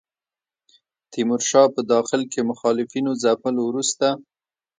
[1.11, 4.07] تیمورشاه په داخل کې مخالفینو ځپلو وروسته.